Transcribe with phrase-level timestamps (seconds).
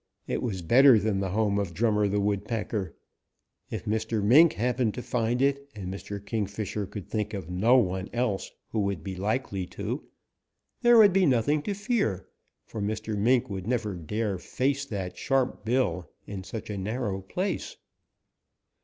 [0.25, 2.95] It was better than the home of Drummer the Woodpecker.
[3.69, 4.23] If Mr.
[4.23, 6.19] Mink happened to find it, and Mr.
[6.25, 10.07] Kingfisher could think of no one else who would be likely to,
[10.81, 12.27] there would be nothing to fear,
[12.65, 13.15] for Mr.
[13.15, 17.77] Mink would never dare face that sharp hill in such a narrow place.